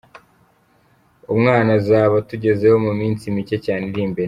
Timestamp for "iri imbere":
3.89-4.19